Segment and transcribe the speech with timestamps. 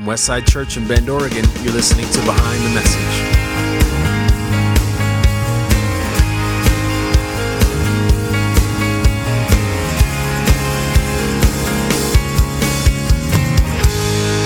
[0.00, 3.00] From Westside Church in Bend, Oregon, you're listening to Behind the Message.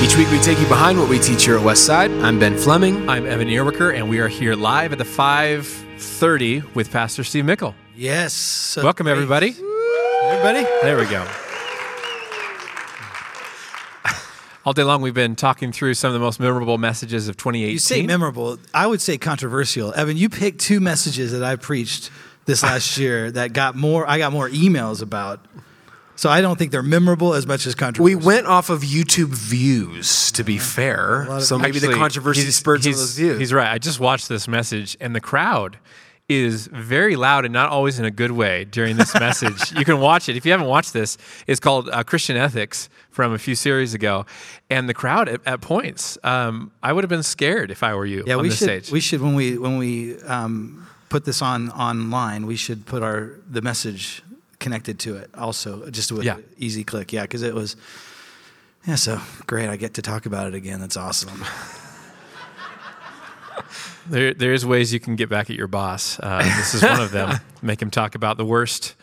[0.02, 2.10] Each week we take you behind what we teach here at Westside.
[2.24, 3.08] I'm Ben Fleming.
[3.08, 7.74] I'm Evan Earwicker, and we are here live at the 5:30 with Pastor Steve Mickel.
[7.94, 8.76] Yes.
[8.82, 9.54] Welcome, everybody.
[10.24, 10.66] Everybody.
[10.82, 11.24] There we go.
[14.66, 17.72] All day long, we've been talking through some of the most memorable messages of 2018.
[17.72, 18.58] You say memorable.
[18.72, 19.92] I would say controversial.
[19.94, 22.10] Evan, you picked two messages that I preached
[22.46, 24.08] this last year that got more.
[24.08, 25.44] I got more emails about.
[26.16, 28.04] So I don't think they're memorable as much as controversial.
[28.20, 31.26] We went off of YouTube views, to be fair.
[31.40, 33.38] So maybe the controversy he's- spurred some of he's- those views.
[33.40, 33.70] He's right.
[33.70, 35.76] I just watched this message, and the crowd
[36.28, 39.72] is very loud and not always in a good way during this message.
[39.78, 41.18] you can watch it if you haven't watched this.
[41.46, 44.24] It's called uh, Christian Ethics from a few series ago,
[44.70, 46.16] and the crowd at, at points.
[46.24, 48.56] Um, I would have been scared if I were you yeah, on we should.
[48.58, 48.90] stage.
[48.90, 52.46] We should when we when we um, put this on online.
[52.46, 54.22] We should put our the message
[54.60, 56.38] connected to it also, just with Yeah.
[56.56, 57.12] easy click.
[57.12, 57.76] Yeah, because it was.
[58.86, 59.68] Yeah, so great.
[59.68, 60.80] I get to talk about it again.
[60.80, 61.44] That's awesome.
[64.06, 66.18] There, there's ways you can get back at your boss.
[66.20, 67.40] Uh, this is one of them.
[67.62, 68.94] Make him talk about the worst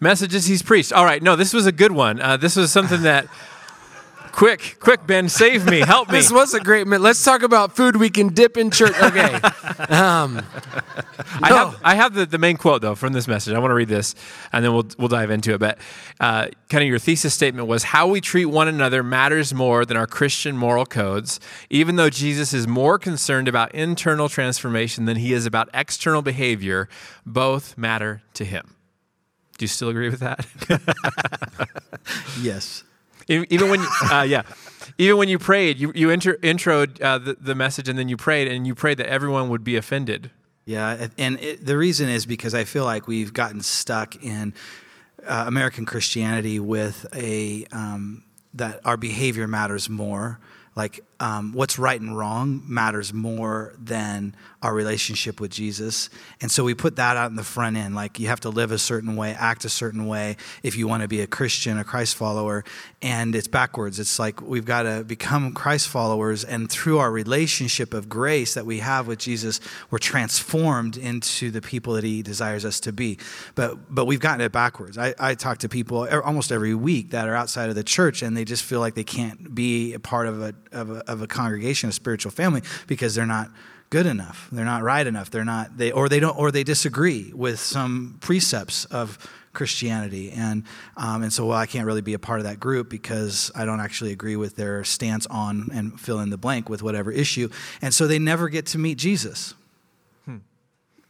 [0.00, 0.92] messages he's preached.
[0.92, 2.20] All right, no, this was a good one.
[2.20, 3.26] Uh, this was something that.
[4.36, 6.16] Quick, quick, Ben, save me, help me.
[6.18, 7.02] This was a great minute.
[7.02, 8.92] Let's talk about food we can dip in church.
[9.06, 9.34] Okay.
[9.88, 10.42] Um,
[11.40, 11.56] I no.
[11.56, 13.54] have, I have the, the main quote though from this message.
[13.54, 14.14] I want to read this,
[14.52, 15.58] and then we'll we'll dive into it.
[15.58, 15.78] But
[16.20, 19.96] uh, kind of your thesis statement was how we treat one another matters more than
[19.96, 21.40] our Christian moral codes.
[21.70, 26.88] Even though Jesus is more concerned about internal transformation than he is about external behavior,
[27.24, 28.74] both matter to him.
[29.56, 30.46] Do you still agree with that?
[32.40, 32.82] yes.
[33.28, 34.42] Even when, uh, yeah,
[34.98, 38.16] even when you prayed, you you intro, introed uh, the, the message, and then you
[38.16, 40.30] prayed, and you prayed that everyone would be offended.
[40.64, 44.54] Yeah, and it, the reason is because I feel like we've gotten stuck in
[45.26, 50.38] uh, American Christianity with a um, that our behavior matters more.
[50.74, 56.10] Like um, what's right and wrong matters more than our relationship with Jesus,
[56.40, 57.94] and so we put that out in the front end.
[57.94, 61.02] Like you have to live a certain way, act a certain way if you want
[61.02, 62.64] to be a Christian, a Christ follower,
[63.00, 63.98] and it's backwards.
[63.98, 68.66] It's like we've got to become Christ followers, and through our relationship of grace that
[68.66, 69.60] we have with Jesus,
[69.90, 73.18] we're transformed into the people that He desires us to be.
[73.54, 74.98] But but we've gotten it backwards.
[74.98, 78.36] I, I talk to people almost every week that are outside of the church, and
[78.36, 81.26] they just feel like they can't be a part of a of a, of a
[81.26, 83.50] congregation, a spiritual family, because they're not
[83.90, 84.48] good enough.
[84.50, 85.30] They're not right enough.
[85.30, 89.18] They're not they or they don't or they disagree with some precepts of
[89.52, 90.64] Christianity, and
[90.96, 93.64] um, and so well, I can't really be a part of that group because I
[93.64, 97.48] don't actually agree with their stance on and fill in the blank with whatever issue,
[97.80, 99.54] and so they never get to meet Jesus.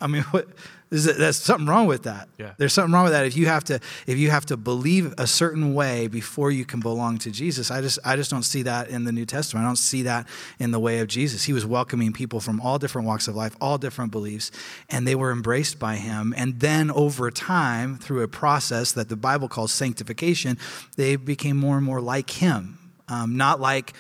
[0.01, 0.49] I mean, what
[0.91, 2.29] there's something wrong with that.
[2.39, 2.53] Yeah.
[2.59, 3.27] There's something wrong with that.
[3.27, 6.79] If you have to, if you have to believe a certain way before you can
[6.79, 9.65] belong to Jesus, I just, I just don't see that in the New Testament.
[9.65, 10.29] I don't see that
[10.61, 11.45] in the way of Jesus.
[11.45, 14.53] He was welcoming people from all different walks of life, all different beliefs,
[14.89, 16.33] and they were embraced by him.
[16.37, 20.57] And then over time, through a process that the Bible calls sanctification,
[20.97, 23.93] they became more and more like him, um, not like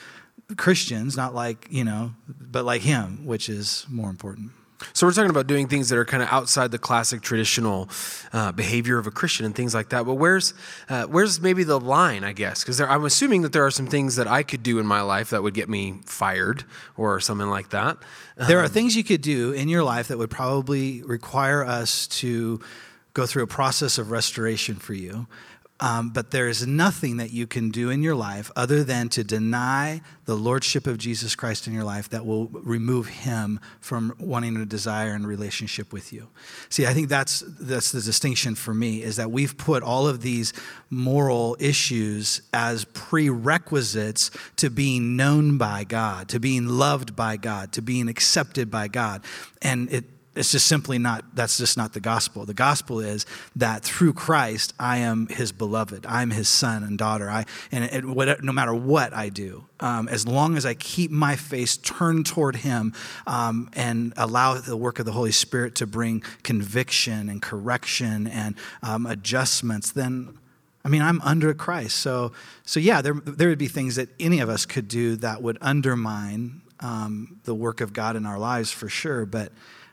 [0.56, 4.52] Christians, not like you know, but like him, which is more important.
[4.92, 7.88] So we're talking about doing things that are kind of outside the classic traditional
[8.32, 10.04] uh, behavior of a Christian and things like that.
[10.04, 10.54] But where's
[10.88, 12.24] uh, where's maybe the line?
[12.24, 14.86] I guess because I'm assuming that there are some things that I could do in
[14.86, 16.64] my life that would get me fired
[16.96, 17.98] or something like that.
[18.36, 22.60] There are things you could do in your life that would probably require us to
[23.14, 25.26] go through a process of restoration for you.
[25.78, 29.22] Um, but there is nothing that you can do in your life other than to
[29.22, 34.54] deny the lordship of Jesus Christ in your life that will remove him from wanting
[34.54, 36.28] to desire and relationship with you.
[36.70, 40.22] See, I think that's that's the distinction for me is that we've put all of
[40.22, 40.54] these
[40.88, 47.82] moral issues as prerequisites to being known by God, to being loved by God, to
[47.82, 49.22] being accepted by God.
[49.60, 50.04] And it
[50.36, 52.44] it's just simply not that's just not the gospel.
[52.44, 56.06] The gospel is that through christ i am his beloved.
[56.06, 57.30] I'm his son and daughter.
[57.30, 61.36] I and it, no matter what i do um, as long as i keep my
[61.36, 62.92] face turned toward him
[63.26, 68.54] um, and allow the work of the holy spirit to bring conviction and correction and
[68.82, 70.38] um, adjustments then
[70.84, 71.96] I mean, I'm under Christ.
[71.96, 72.30] So,
[72.64, 75.58] so yeah, there, there would be things that any of us could do that would
[75.60, 79.50] undermine um, the work of God in our lives for sure, but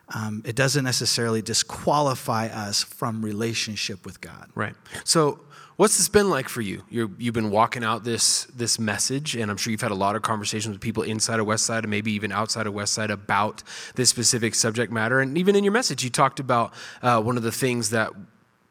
[0.10, 4.50] um, it doesn't necessarily disqualify us from relationship with God.
[4.56, 4.76] Right.
[5.04, 5.40] So
[5.76, 6.84] What's this been like for you?
[6.90, 10.16] you have been walking out this this message, and I'm sure you've had a lot
[10.16, 13.64] of conversations with people inside of Westside and maybe even outside of Westside about
[13.96, 15.20] this specific subject matter.
[15.20, 18.12] And even in your message, you talked about uh, one of the things that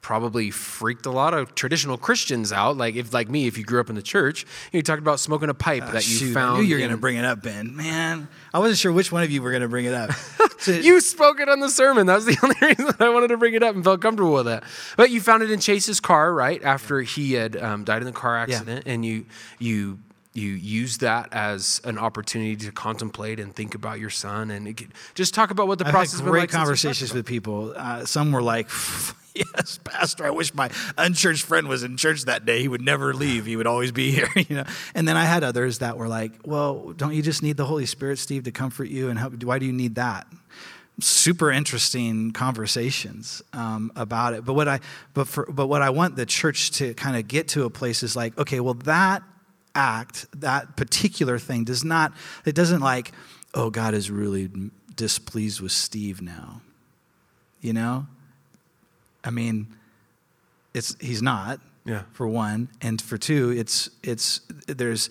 [0.02, 2.76] probably freaked a lot of traditional Christians out.
[2.76, 5.48] Like if, like me, if you grew up in the church, you talked about smoking
[5.48, 6.56] a pipe uh, that you shoot, found.
[6.56, 7.74] I knew you were going to bring it up, Ben.
[7.74, 10.10] Man, I wasn't sure which one of you were going to bring it up.
[10.58, 12.06] So, you spoke it on the sermon.
[12.06, 14.46] That was the only reason I wanted to bring it up and felt comfortable with
[14.46, 14.62] that.
[14.96, 18.12] But you found it in Chase's car, right after he had um, died in the
[18.12, 18.92] car accident, yeah.
[18.92, 19.26] and you
[19.58, 19.98] you
[20.34, 25.34] you use that as an opportunity to contemplate and think about your son and just
[25.34, 27.74] talk about what the I've process had great conversations with people.
[27.76, 28.68] Uh, some were like,
[29.34, 32.60] "Yes, Pastor, I wish my unchurched friend was in church that day.
[32.60, 33.44] He would never leave.
[33.44, 34.64] He would always be here." You know.
[34.94, 37.86] And then I had others that were like, "Well, don't you just need the Holy
[37.86, 39.10] Spirit, Steve, to comfort you?
[39.10, 39.42] And help?
[39.44, 40.26] Why do you need that?"
[41.00, 44.44] Super interesting conversations um, about it.
[44.44, 44.80] But what I
[45.14, 48.02] but for but what I want the church to kind of get to a place
[48.02, 49.22] is like, okay, well that
[49.74, 52.12] act, that particular thing, does not,
[52.44, 53.12] it doesn't like,
[53.54, 54.50] oh, God is really
[54.96, 56.60] displeased with Steve now.
[57.60, 58.06] You know?
[59.24, 59.68] I mean,
[60.74, 61.60] it's he's not.
[61.84, 62.02] Yeah.
[62.12, 65.10] For one, and for two, it's it's there's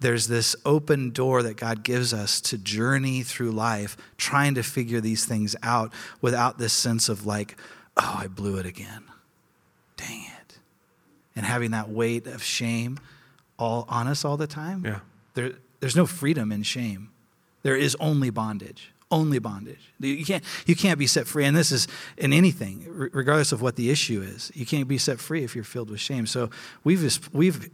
[0.00, 5.00] there's this open door that God gives us to journey through life trying to figure
[5.00, 7.56] these things out without this sense of like,
[7.96, 9.04] oh, I blew it again.
[9.96, 10.58] Dang it.
[11.34, 12.98] And having that weight of shame
[13.58, 14.84] all on us all the time.
[14.84, 15.00] Yeah.
[15.34, 17.10] There, there's no freedom in shame.
[17.62, 18.92] There is only bondage.
[19.10, 19.92] Only bondage.
[20.00, 21.44] You can't, you can't be set free.
[21.44, 21.86] And this is
[22.16, 24.50] in anything, regardless of what the issue is.
[24.54, 26.26] You can't be set free if you're filled with shame.
[26.26, 26.50] So
[26.82, 27.70] we've just, we've,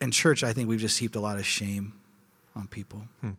[0.00, 1.94] in church, I think we've just heaped a lot of shame
[2.54, 3.02] on people.
[3.20, 3.30] Hmm.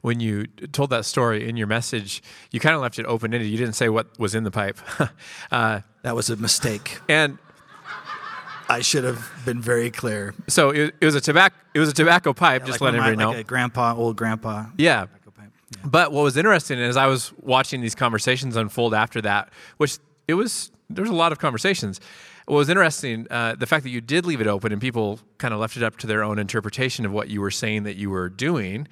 [0.00, 3.48] When you told that story in your message, you kind of left it open ended.
[3.48, 4.78] You didn't say what was in the pipe.
[5.50, 6.98] uh, that was a mistake.
[7.08, 7.38] And
[8.68, 10.34] I should have been very clear.
[10.48, 11.56] So it, it was a tobacco.
[11.74, 12.62] It was a tobacco pipe.
[12.62, 13.30] Yeah, just like letting everybody know.
[13.30, 14.66] Like a grandpa, old grandpa.
[14.76, 15.06] Yeah.
[15.06, 15.06] yeah.
[15.84, 19.98] But what was interesting is I was watching these conversations unfold after that, which
[20.28, 22.00] it was there was a lot of conversations.
[22.46, 25.52] What was interesting, uh, the fact that you did leave it open and people kind
[25.52, 28.08] of left it up to their own interpretation of what you were saying that you
[28.08, 28.86] were doing.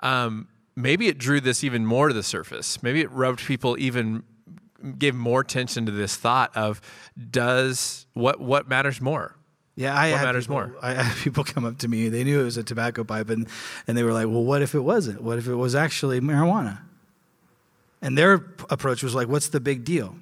[0.00, 2.82] Um, maybe it drew this even more to the surface.
[2.82, 4.22] Maybe it rubbed people even
[4.92, 6.80] gave more attention to this thought of
[7.30, 9.36] does what what matters more
[9.76, 10.76] yeah, I what matters people, more.
[10.82, 12.08] I had people come up to me.
[12.08, 13.48] They knew it was a tobacco pipe, and,
[13.86, 15.20] and they were like, "Well, what if it wasn't?
[15.20, 16.80] What if it was actually marijuana?"
[18.00, 18.34] And their
[18.70, 20.16] approach was like, "What's the big deal?"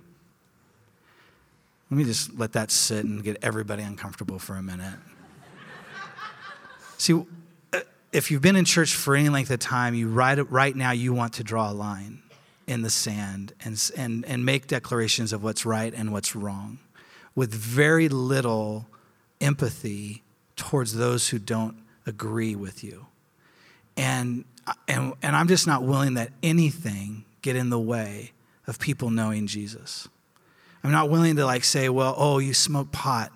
[1.91, 4.99] Let me just let that sit and get everybody uncomfortable for a minute.
[6.97, 7.23] See,
[7.75, 7.81] uh,
[8.13, 11.13] if you've been in church for any length of time, you right, right now you
[11.13, 12.22] want to draw a line
[12.67, 16.79] in the sand and, and, and make declarations of what's right and what's wrong
[17.35, 18.87] with very little
[19.41, 20.23] empathy
[20.57, 21.77] towards those who don't
[22.07, 23.07] agree with you.
[23.97, 24.45] And,
[24.87, 28.33] and, and I'm just not willing that anything get in the way
[28.67, 30.09] of people knowing Jesus.
[30.85, 33.33] I'm not willing to like say, well, oh, you smoke pot,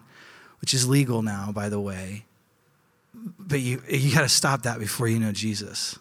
[0.61, 2.25] which is legal now, by the way,
[3.39, 5.99] but you, you got to stop that before you know Jesus.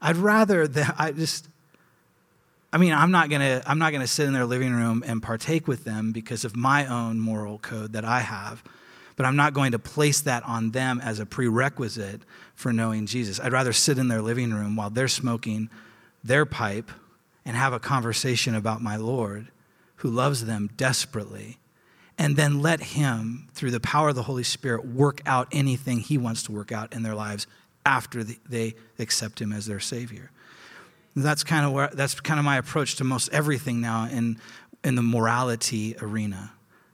[0.00, 1.48] I'd rather that I just
[2.72, 5.66] I mean, I'm not gonna I'm not gonna sit in their living room and partake
[5.66, 8.62] with them because of my own moral code that I have,
[9.16, 12.22] but I'm not going to place that on them as a prerequisite
[12.54, 13.40] for knowing Jesus.
[13.40, 15.68] I'd rather sit in their living room while they're smoking
[16.22, 16.90] their pipe
[17.44, 19.48] and have a conversation about my Lord
[19.96, 21.58] who loves them desperately
[22.16, 26.18] and then let him through the power of the Holy Spirit work out anything he
[26.18, 27.46] wants to work out in their lives
[27.84, 30.30] after they accept him as their savior.
[31.16, 34.38] That's kind of where that's kind of my approach to most everything now in
[34.84, 36.52] in the morality arena.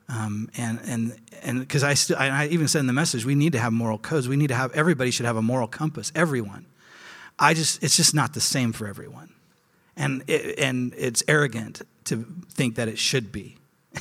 [0.09, 3.53] Um, and and and because I still I even said in the message we need
[3.53, 4.29] to have moral codes.
[4.29, 6.13] We need to have everybody should have a moral compass.
[6.15, 6.67] Everyone.
[7.39, 9.35] I just it's just not the same for everyone,
[9.97, 13.57] and it, and it's arrogant to think that it should be.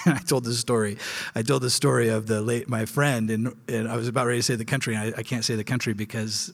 [0.05, 0.97] And I told this story.
[1.33, 4.39] I told the story of the late my friend, and, and I was about ready
[4.39, 4.95] to say the country.
[4.95, 6.53] I, I can't say the country because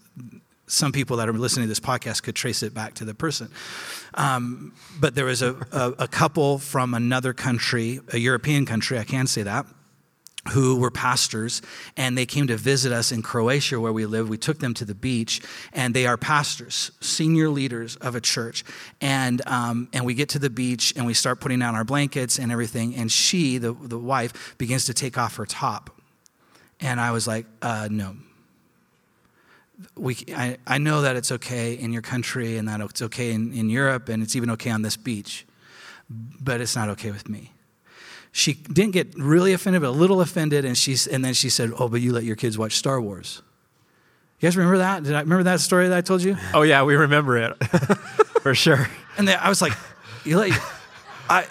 [0.71, 3.49] some people that are listening to this podcast could trace it back to the person.
[4.13, 9.03] Um, but there was a, a, a couple from another country, a European country, I
[9.03, 9.65] can say that,
[10.53, 11.61] who were pastors,
[11.97, 14.29] and they came to visit us in Croatia where we live.
[14.29, 15.41] We took them to the beach,
[15.73, 18.63] and they are pastors, senior leaders of a church.
[19.01, 22.39] And, um, and we get to the beach, and we start putting down our blankets
[22.39, 25.91] and everything, and she, the, the wife, begins to take off her top.
[26.79, 28.15] And I was like, uh, no,
[29.95, 33.53] we, I, I know that it's okay in your country and that it's okay in,
[33.53, 35.45] in Europe and it's even okay on this beach,
[36.09, 37.51] but it's not okay with me.
[38.31, 41.71] she didn't get really offended, but a little offended, and she's and then she said,
[41.77, 43.41] "Oh, but you let your kids watch Star Wars."
[44.39, 45.03] You guys remember that?
[45.03, 46.37] Did I remember that story that I told you?
[46.53, 47.63] Oh yeah, we remember it
[48.41, 48.87] for sure.
[49.17, 49.73] And then I was like,
[50.23, 50.51] "You let,"
[51.29, 51.45] I.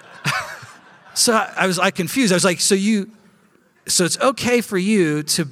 [1.13, 2.33] So I, I was like confused.
[2.33, 3.11] I was like, "So you,
[3.87, 5.47] so it's okay for you to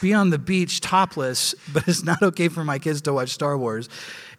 [0.00, 3.56] be on the beach topless, but it's not okay for my kids to watch Star
[3.56, 3.88] Wars."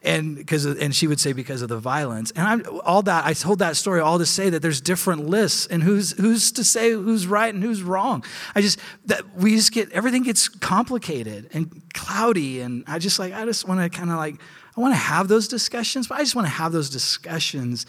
[0.02, 2.32] and because and she would say because of the violence.
[2.32, 5.66] And I'm all that i told that story all to say that there's different lists
[5.68, 8.24] and who's who's to say who's right and who's wrong.
[8.56, 12.62] I just that we just get everything gets complicated and cloudy.
[12.62, 14.36] And i just like i just want to kind of like
[14.78, 17.86] i want to have those discussions but i just want to have those discussions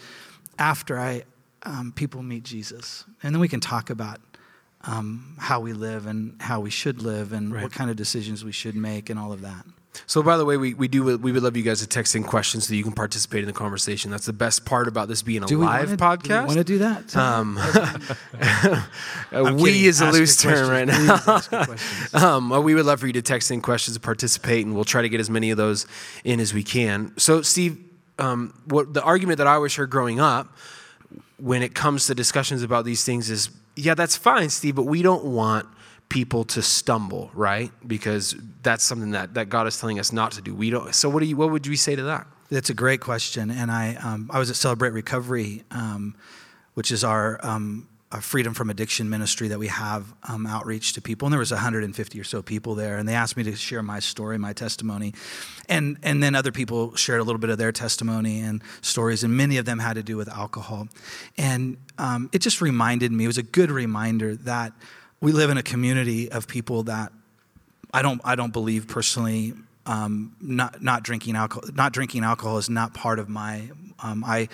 [0.59, 1.23] after i
[1.63, 3.05] um, people meet jesus.
[3.23, 4.19] And then we can talk about
[4.85, 7.63] um, how we live and how we should live and Right.
[7.63, 9.65] what kind of decisions we should make and all of that
[10.07, 12.23] So, by the way, we, we do we would love you guys to text in
[12.23, 14.09] questions so you can participate in the conversation.
[14.09, 16.47] That's the best part about this being a do live wanna, podcast.
[16.47, 17.55] want to do that Um,
[19.55, 19.85] we kidding.
[19.85, 20.97] is a Ask loose term right now.
[21.17, 22.13] Please ask your questions.
[22.23, 25.01] Um, we would love for you to text in questions, to participate, and we'll try
[25.01, 25.85] to get as many of those
[26.23, 27.11] in as we can.
[27.17, 27.77] So, Steve,
[28.19, 30.47] um, what the argument that I always heard growing up
[31.37, 35.01] when it comes to discussions about these things is, yeah, that's fine, Steve, but we
[35.01, 35.67] don't want
[36.09, 37.71] people to stumble, right?
[37.87, 40.53] Because that's something that, that God is telling us not to do.
[40.53, 40.93] We don't.
[40.93, 41.37] So, what do you?
[41.37, 42.27] What would you say to that?
[42.49, 43.49] That's a great question.
[43.49, 46.15] And I, um, I was at Celebrate Recovery, um,
[46.73, 47.87] which is our, um,
[48.19, 51.27] freedom from addiction ministry that we have um, outreach to people.
[51.27, 52.97] And there was 150 or so people there.
[52.97, 55.13] And they asked me to share my story, my testimony.
[55.69, 59.23] And, and then other people shared a little bit of their testimony and stories.
[59.23, 60.89] And many of them had to do with alcohol.
[61.37, 64.73] And um, it just reminded me, it was a good reminder that
[65.21, 67.13] we live in a community of people that
[67.93, 69.53] I don't I don't believe personally
[69.85, 74.49] um, not not drinking alcohol not drinking alcohol is not part of my um, I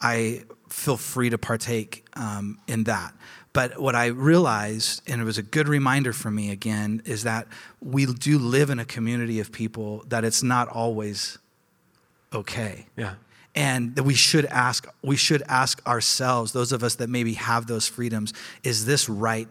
[0.00, 0.42] I
[0.72, 3.14] feel free to partake um, in that.
[3.52, 7.46] But what I realized, and it was a good reminder for me again, is that
[7.80, 11.38] we do live in a community of people that it's not always
[12.32, 13.14] okay Yeah.
[13.54, 17.66] and that we should ask we should ask ourselves those of us that maybe have
[17.66, 18.32] those freedoms
[18.64, 19.48] is this right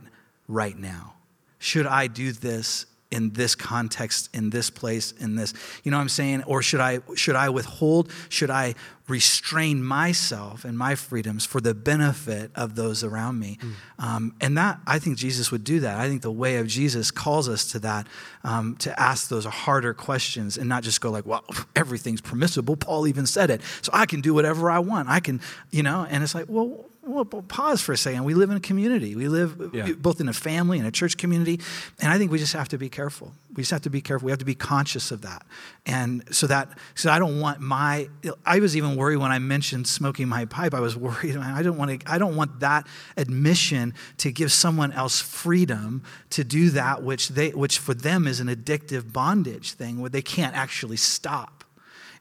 [0.48, 1.13] right now
[1.60, 6.01] should i do this in this context in this place in this you know what
[6.01, 8.74] i'm saying or should i should i withhold should i
[9.12, 13.60] restrain myself and my freedoms for the benefit of those around me
[14.00, 17.12] um, and that i think jesus would do that i think the way of jesus
[17.12, 18.08] calls us to that
[18.44, 21.44] um, to ask those harder questions and not just go like well
[21.75, 25.39] everything's permissible paul even said it so i can do whatever i want i can
[25.72, 28.25] you know and it's like well well, pause for a second.
[28.25, 29.15] We live in a community.
[29.15, 29.91] We live Yeah.
[29.94, 31.60] both in a family and a church community.
[32.00, 33.34] And I think we just have to be careful.
[33.56, 34.27] We just have to be careful.
[34.27, 35.44] We have to be conscious of that.
[35.88, 38.08] And so that, so I don't want my,
[38.46, 40.74] I was even when I mentioned smoking my pipe.
[40.74, 44.91] I was worried, I don't want to, I don't want that admission to give someone
[44.91, 50.00] else freedom to do that which they, which for them is an addictive bondage thing
[50.00, 51.63] where they can't actually stop.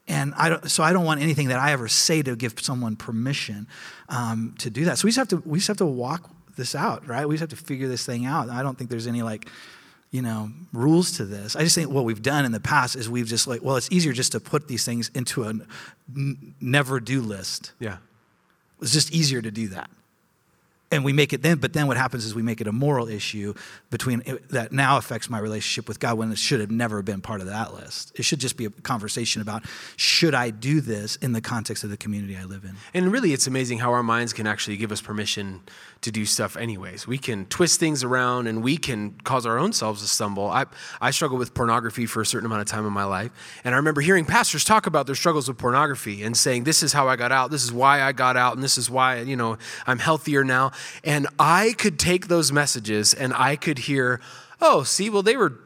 [0.07, 2.95] And I don't, so I don't want anything that I ever say to give someone
[2.95, 3.67] permission
[4.09, 4.97] um, to do that.
[4.97, 7.27] So we just have to we just have to walk this out, right?
[7.27, 8.49] We just have to figure this thing out.
[8.49, 9.47] I don't think there's any like,
[10.11, 11.55] you know, rules to this.
[11.55, 13.89] I just think what we've done in the past is we've just like, well, it's
[13.91, 17.71] easier just to put these things into a n- never do list.
[17.79, 17.97] Yeah.
[18.81, 19.89] It's just easier to do that.
[20.93, 23.07] And we make it then, but then what happens is we make it a moral
[23.07, 23.53] issue
[23.89, 27.21] between eh, that now affects my relationship with God when it should have never been
[27.21, 28.11] part of that list.
[28.19, 29.63] It should just be a conversation about
[29.95, 32.75] should I do this in the context of the community I live in?
[32.93, 35.61] And really, it's amazing how our minds can actually give us permission
[36.01, 37.05] to do stuff anyways.
[37.05, 40.49] We can twist things around and we can cause our own selves to stumble.
[40.49, 40.65] I,
[40.99, 43.31] I struggled with pornography for a certain amount of time in my life.
[43.63, 46.93] And I remember hearing pastors talk about their struggles with pornography and saying, this is
[46.93, 49.35] how I got out, this is why I got out, and this is why, you
[49.35, 50.71] know, I'm healthier now.
[51.03, 54.19] And I could take those messages and I could hear,
[54.59, 55.59] oh, see, well, they were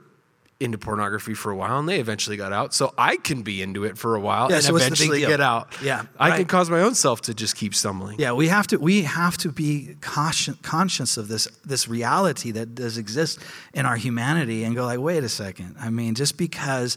[0.59, 2.73] into pornography for a while and they eventually got out.
[2.73, 5.75] So I can be into it for a while Yeah, and so eventually get out.
[5.81, 6.37] Yeah, I right.
[6.37, 8.19] can cause my own self to just keep stumbling.
[8.19, 12.73] Yeah, we have to we have to be conscious conscious of this this reality that
[12.73, 13.39] does exist
[13.73, 15.75] in our humanity and go like, wait a second.
[15.79, 16.95] I mean, just because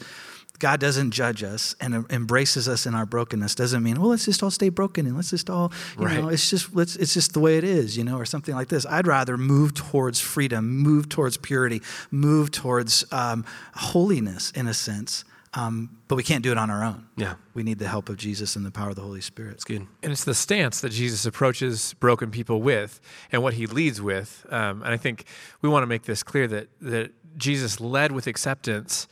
[0.58, 4.42] God doesn't judge us and embraces us in our brokenness doesn't mean, well, let's just
[4.42, 6.20] all stay broken and let's just all, you Right.
[6.20, 8.68] know, it's just let's it's just the way it is, you know, or something like
[8.68, 8.84] this.
[8.86, 15.24] I'd rather move towards freedom, move towards purity, move towards um, holiness in a sense.
[15.54, 17.06] Um, but we can't do it on our own.
[17.16, 17.34] Yeah.
[17.54, 19.54] We need the help of Jesus and the power of the Holy Spirit.
[19.54, 19.86] It's good.
[20.02, 23.00] And it's the stance that Jesus approaches broken people with
[23.32, 24.46] and what he leads with.
[24.50, 25.24] Um, and I think
[25.62, 29.08] we want to make this clear that, that Jesus led with acceptance,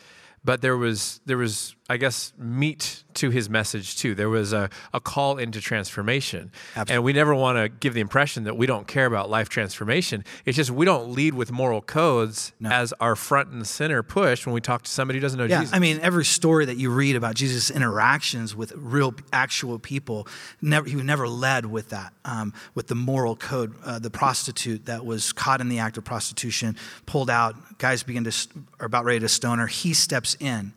[0.46, 4.14] but there was, there was I guess, meat to his message too.
[4.14, 6.50] There was a, a call into transformation.
[6.70, 6.94] Absolutely.
[6.94, 10.24] And we never want to give the impression that we don't care about life transformation.
[10.44, 14.52] It's just we don't lead with moral codes as our front and center push when
[14.52, 15.74] we talk to somebody who doesn't know Yeah, Jesus.
[15.74, 20.26] I mean, every story that you read about Jesus' interactions with real, actual people,
[20.60, 23.74] never, he never led with that, um, with the moral code.
[23.84, 26.76] Uh, the prostitute that was caught in the act of prostitution,
[27.06, 29.66] pulled out, guys begin to, st- are about ready to stone her.
[29.66, 30.72] He steps in,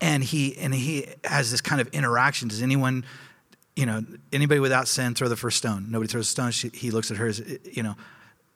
[0.00, 2.48] and he and he has this kind of interaction.
[2.48, 3.04] Does anyone,
[3.74, 5.90] you know, anybody without sin throw the first stone?
[5.90, 6.50] Nobody throws a stone.
[6.50, 7.96] She, he looks at her as, you know,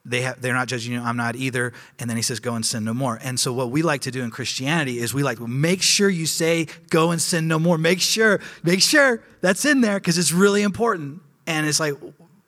[0.04, 1.00] they have, they're not judging you.
[1.00, 1.72] I'm not either.
[1.98, 3.18] And then he says, go and sin no more.
[3.22, 6.08] And so what we like to do in Christianity is we like to make sure
[6.08, 7.76] you say, go and sin no more.
[7.76, 11.20] Make sure, make sure that's in there because it's really important.
[11.46, 11.94] And it's like,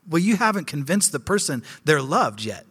[0.09, 2.65] well, you haven't convinced the person they're loved yet.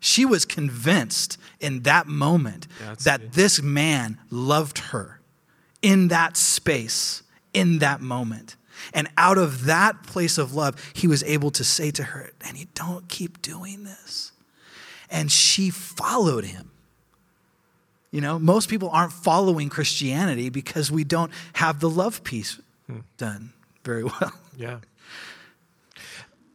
[0.00, 3.32] She was convinced in that moment that's that good.
[3.32, 5.13] this man loved her
[5.84, 7.22] in that space,
[7.52, 8.56] in that moment.
[8.94, 12.58] And out of that place of love, he was able to say to her, and
[12.58, 14.32] you don't keep doing this.
[15.10, 16.70] And she followed him.
[18.10, 22.58] You know, most people aren't following Christianity because we don't have the love piece
[23.18, 23.52] done
[23.84, 24.32] very well.
[24.56, 24.78] yeah.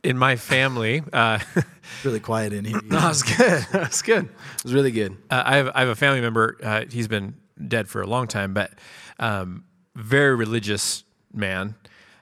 [0.02, 1.40] In my family, uh,
[2.04, 2.80] really quiet in here.
[2.86, 3.66] No, that's good.
[3.72, 4.26] That's good.
[4.26, 5.18] It was really good.
[5.30, 6.58] Uh, I have I have a family member.
[6.64, 7.36] Uh, he's been
[7.68, 8.72] dead for a long time, but
[9.20, 11.76] um, very religious man.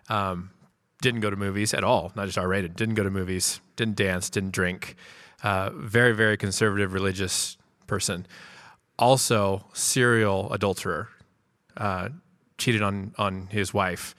[0.09, 0.51] Um,
[1.01, 2.11] didn't go to movies at all.
[2.15, 2.75] Not just R rated.
[2.75, 3.59] Didn't go to movies.
[3.75, 4.29] Didn't dance.
[4.29, 4.95] Didn't drink.
[5.43, 8.25] Uh, very very conservative religious person.
[8.97, 11.09] Also serial adulterer.
[11.75, 12.09] Uh,
[12.57, 14.15] cheated on on his wife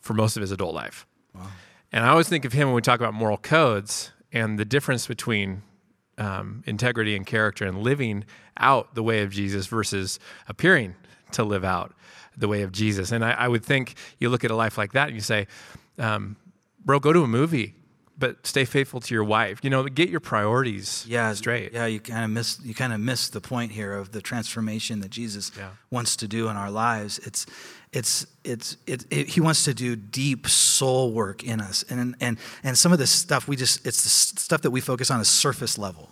[0.00, 1.06] for most of his adult life.
[1.92, 5.06] And I always think of him when we talk about moral codes and the difference
[5.06, 5.62] between
[6.18, 8.24] um, integrity and character and living
[8.56, 10.18] out the way of Jesus versus
[10.48, 10.94] appearing
[11.32, 11.94] to live out
[12.36, 13.12] the way of Jesus.
[13.12, 15.46] And I, I would think you look at a life like that and you say,
[15.98, 16.36] um,
[16.84, 17.74] bro, go to a movie,
[18.18, 19.60] but stay faithful to your wife.
[19.62, 21.72] You know, get your priorities yeah, straight.
[21.72, 25.00] Yeah, you kind of miss you kind of miss the point here of the transformation
[25.00, 25.70] that Jesus Yeah.
[25.90, 27.18] wants to do in our lives.
[27.20, 27.46] It's
[27.92, 32.38] it's it's it, it, he wants to do deep soul work in us, and and
[32.62, 34.08] and some of this stuff we just it's the
[34.40, 36.10] stuff that we focus on is surface level.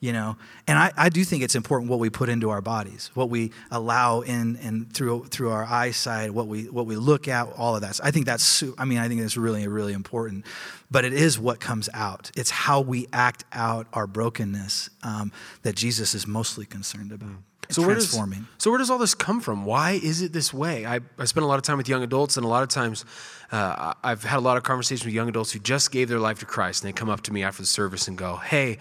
[0.00, 0.36] You know,
[0.68, 3.50] and I, I do think it's important what we put into our bodies, what we
[3.72, 7.80] allow in and through through our eyesight, what we what we look at, all of
[7.80, 7.96] that.
[7.96, 10.44] So I think that's I mean I think it's really really important,
[10.88, 12.30] but it is what comes out.
[12.36, 15.32] It's how we act out our brokenness um,
[15.62, 17.38] that Jesus is mostly concerned about.
[17.70, 18.18] So where does
[18.58, 19.64] so where does all this come from?
[19.64, 20.86] Why is it this way?
[20.86, 23.04] I, I spend a lot of time with young adults, and a lot of times
[23.52, 26.38] uh, I've had a lot of conversations with young adults who just gave their life
[26.40, 28.78] to Christ, and they come up to me after the service and go, "Hey,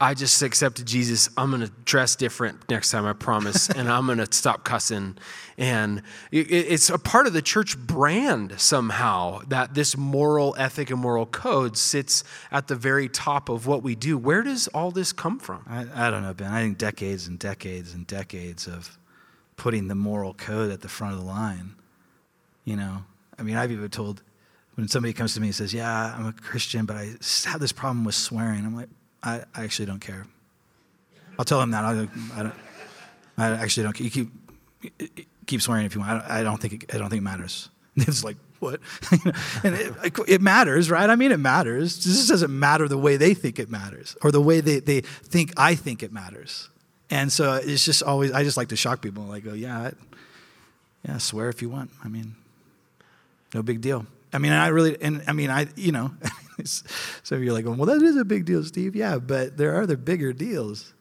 [0.00, 1.28] I just accepted Jesus.
[1.36, 5.18] I'm going to dress different next time, I promise, and I'm going to stop cussing."
[5.58, 10.98] And it, it's a part of the church brand somehow that this moral ethic and
[10.98, 14.16] moral code sits at the very top of what we do.
[14.16, 15.62] Where does all this come from?
[15.68, 16.50] I, I don't know, Ben.
[16.50, 18.98] I think decades and decades and decades of
[19.56, 21.74] putting the moral code at the front of the line.
[22.64, 23.04] You know,
[23.38, 24.22] I mean, I've even told
[24.74, 27.14] when somebody comes to me and says, "Yeah, I'm a Christian, but I
[27.46, 28.88] have this problem with swearing." I'm like,
[29.22, 30.26] I, I actually don't care.
[31.38, 31.84] I'll tell them that.
[31.84, 31.90] I.
[31.90, 32.54] I, don't,
[33.38, 34.00] I actually don't.
[34.00, 34.28] You keep
[35.46, 36.12] keep swearing if you want.
[36.12, 37.68] I don't, I don't think it, I don't think it matters.
[37.96, 38.80] It's like what,
[39.64, 41.10] and it, it matters, right?
[41.10, 42.04] I mean, it matters.
[42.04, 45.52] This doesn't matter the way they think it matters, or the way they, they think
[45.56, 46.70] I think it matters.
[47.10, 48.32] And so it's just always.
[48.32, 49.24] I just like to shock people.
[49.24, 49.92] Like, go, yeah, I,
[51.06, 51.90] yeah, swear if you want.
[52.04, 52.36] I mean,
[53.54, 54.06] no big deal.
[54.32, 56.12] I mean, I really, and I mean, I, you know,
[56.64, 58.94] so you're like, well, that is a big deal, Steve.
[58.94, 60.92] Yeah, but there are the bigger deals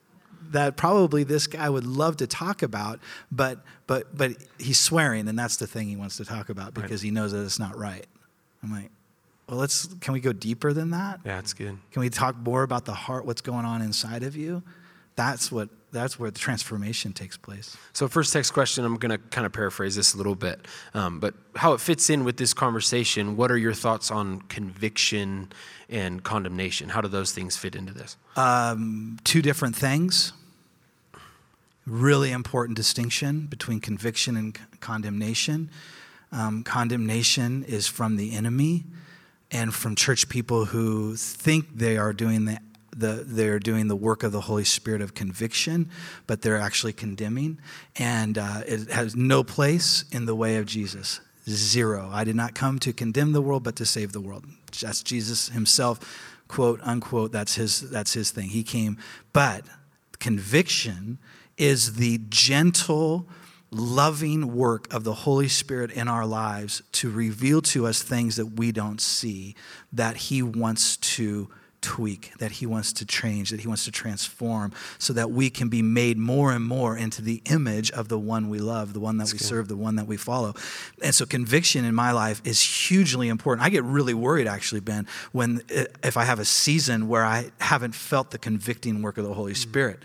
[0.52, 3.00] that probably this guy would love to talk about,
[3.32, 7.02] but but but he's swearing, and that's the thing he wants to talk about because
[7.02, 8.08] he knows that it's not right.
[8.64, 8.90] I'm like,
[9.48, 11.20] well, let's can we go deeper than that?
[11.24, 11.78] Yeah, it's good.
[11.92, 14.64] Can we talk more about the heart, what's going on inside of you?
[15.16, 17.76] That's what that's where the transformation takes place.
[17.94, 21.20] So, first text question, I'm going to kind of paraphrase this a little bit, um,
[21.20, 23.36] but how it fits in with this conversation.
[23.36, 25.52] What are your thoughts on conviction
[25.90, 26.90] and condemnation?
[26.90, 28.18] How do those things fit into this?
[28.36, 30.34] Um, two different things.
[31.86, 35.72] Really important distinction between conviction and c- condemnation.
[36.32, 38.86] Um, condemnation is from the enemy
[39.52, 42.60] and from church people who think they are doing the,
[42.96, 45.90] the they're doing the work of the Holy Spirit of conviction,
[46.28, 47.60] but they're actually condemning,
[47.98, 51.22] and uh, it has no place in the way of Jesus.
[51.48, 52.10] Zero.
[52.12, 54.46] I did not come to condemn the world, but to save the world.
[54.82, 56.00] That's Jesus Himself,
[56.48, 57.32] quote unquote.
[57.32, 57.90] That's his.
[57.90, 58.50] That's his thing.
[58.50, 58.98] He came,
[59.34, 59.64] but
[60.20, 61.18] conviction
[61.58, 63.28] is the gentle
[63.72, 68.58] loving work of the Holy Spirit in our lives to reveal to us things that
[68.58, 69.56] we don't see
[69.94, 71.50] that He wants to
[71.82, 75.70] tweak, that He wants to change, that He wants to transform, so that we can
[75.70, 79.18] be made more and more into the image of the one we love, the one
[79.18, 80.54] that That's we serve, the one that we follow.
[81.04, 83.66] And so, conviction in my life is hugely important.
[83.66, 87.52] I get really worried, actually, Ben, when uh, if I have a season where I
[87.60, 89.58] haven't felt the convicting work of the Holy hmm.
[89.58, 90.00] Spirit,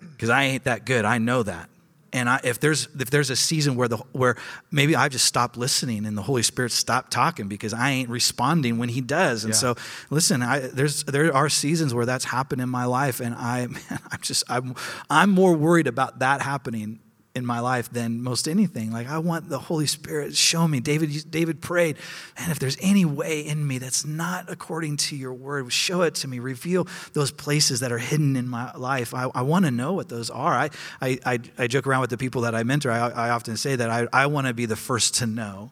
[0.00, 1.04] because I ain't that good.
[1.04, 1.68] I know that
[2.12, 4.36] and I, if there's if there's a season where the where
[4.70, 8.78] maybe I just stopped listening and the Holy Spirit stopped talking because I ain't responding
[8.78, 9.58] when He does, and yeah.
[9.58, 9.76] so
[10.10, 13.82] listen, I, there's there are seasons where that's happened in my life, and I man,
[14.10, 14.74] I'm just I'm
[15.10, 17.00] I'm more worried about that happening
[17.38, 18.92] in my life than most anything.
[18.92, 20.80] Like I want the Holy Spirit to show me.
[20.80, 21.96] David David prayed,
[22.36, 26.14] and if there's any way in me that's not according to your word, show it
[26.16, 26.38] to me.
[26.38, 29.14] Reveal those places that are hidden in my life.
[29.14, 30.52] I, I want to know what those are.
[30.52, 30.70] I,
[31.00, 32.90] I, I, I, joke around with the people that I mentor.
[32.90, 35.70] I, I often say that I, I want to be the first to know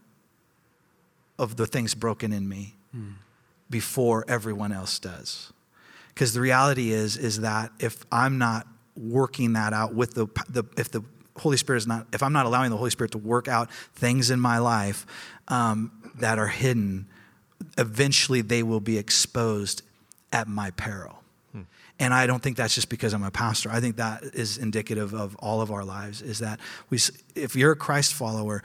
[1.39, 3.13] of the things broken in me hmm.
[3.69, 5.53] before everyone else does.
[6.09, 10.65] Because the reality is, is that if I'm not working that out with the, the
[10.77, 11.03] if the
[11.39, 14.31] Holy Spirit is not, if I'm not allowing the Holy Spirit to work out things
[14.31, 15.07] in my life
[15.49, 17.07] um, that are hidden,
[17.79, 19.83] eventually they will be exposed
[20.33, 21.23] at my peril.
[21.53, 21.63] Hmm.
[21.99, 23.71] And I don't think that's just because I'm a pastor.
[23.71, 26.23] I think that is indicative of all of our lives.
[26.23, 26.99] Is that we,
[27.35, 28.63] if you're a Christ follower,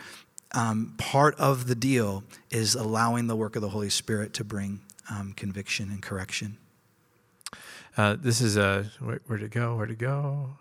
[0.54, 4.82] um, part of the deal is allowing the work of the Holy Spirit to bring
[5.10, 6.58] um, conviction and correction.
[7.98, 9.76] Uh, this is a where, where to go?
[9.76, 10.52] Where to go?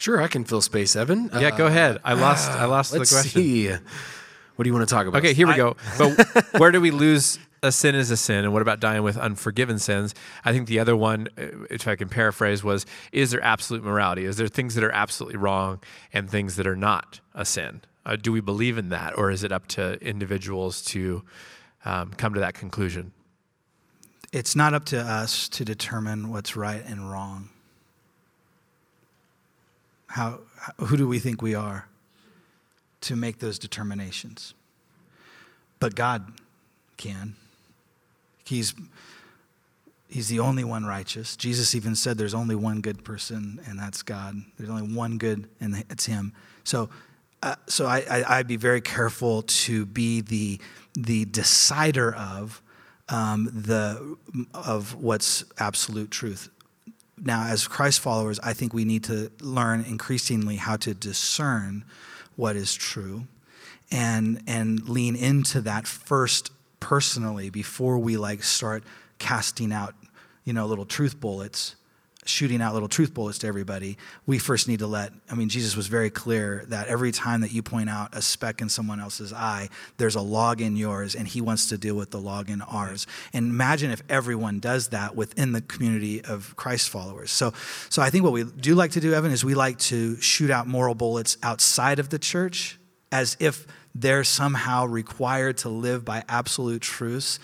[0.00, 1.28] Sure, I can fill space, Evan.
[1.34, 2.00] Yeah, uh, go ahead.
[2.02, 2.50] I lost.
[2.50, 3.42] Uh, I lost the question.
[3.42, 3.68] See.
[3.68, 5.18] What do you want to talk about?
[5.18, 5.76] Okay, here we I, go.
[5.98, 9.18] But where do we lose a sin is a sin, and what about dying with
[9.18, 10.14] unforgiven sins?
[10.42, 14.24] I think the other one, uh, if I can paraphrase, was: Is there absolute morality?
[14.24, 15.80] Is there things that are absolutely wrong
[16.14, 17.82] and things that are not a sin?
[18.06, 21.22] Uh, do we believe in that, or is it up to individuals to
[21.84, 23.12] um, come to that conclusion?
[24.32, 27.50] It's not up to us to determine what's right and wrong.
[30.10, 30.40] How,
[30.78, 31.86] who do we think we are
[33.02, 34.54] to make those determinations?
[35.78, 36.32] But God
[36.96, 37.36] can.
[38.44, 38.74] He's,
[40.08, 41.36] he's the only one righteous.
[41.36, 44.34] Jesus even said there's only one good person, and that's God.
[44.58, 46.32] There's only one good, and it's Him.
[46.64, 46.90] So,
[47.44, 50.60] uh, so I, I, would be very careful to be the,
[50.94, 52.60] the decider of,
[53.08, 54.16] um, the,
[54.54, 56.50] of what's absolute truth
[57.22, 61.84] now, as Christ followers, I think we need to learn increasingly how to discern
[62.36, 63.26] what is true
[63.90, 68.82] and, and lean into that first personally before we like start
[69.18, 69.94] casting out,
[70.44, 71.76] you know, little truth bullets
[72.30, 75.76] shooting out little truth bullets to everybody, we first need to let, I mean, Jesus
[75.76, 79.32] was very clear that every time that you point out a speck in someone else's
[79.32, 82.62] eye, there's a log in yours, and he wants to deal with the log in
[82.62, 83.06] ours.
[83.32, 87.30] And imagine if everyone does that within the community of Christ followers.
[87.30, 87.52] So,
[87.88, 90.50] so I think what we do like to do, Evan, is we like to shoot
[90.50, 92.78] out moral bullets outside of the church
[93.12, 97.38] as if they're somehow required to live by absolute truths